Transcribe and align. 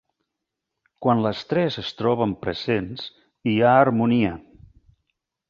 Quan 1.05 1.21
les 1.25 1.43
tres 1.51 1.77
es 1.81 1.91
troben 1.99 2.33
presents, 2.47 3.05
hi 3.53 3.55
ha 3.69 3.75
harmonia. 3.83 4.35